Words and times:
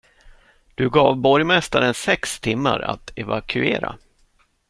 Du 0.75 0.89
gav 0.89 1.15
borgmästaren 1.17 1.93
sex 1.93 2.39
timmar 2.39 2.79
att 2.79 3.11
evakuera. 3.15 3.97